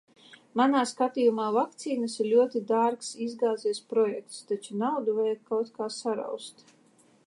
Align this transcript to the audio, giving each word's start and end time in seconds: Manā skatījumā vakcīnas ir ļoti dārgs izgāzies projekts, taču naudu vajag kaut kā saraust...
Manā 0.61 0.79
skatījumā 0.91 1.49
vakcīnas 1.57 2.17
ir 2.23 2.29
ļoti 2.31 2.63
dārgs 2.73 3.13
izgāzies 3.29 3.85
projekts, 3.93 4.41
taču 4.53 4.83
naudu 4.85 5.17
vajag 5.23 5.49
kaut 5.53 5.75
kā 5.81 5.95
saraust... 6.03 6.65